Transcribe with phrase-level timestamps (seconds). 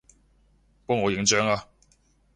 [0.87, 1.63] 幫我影張吖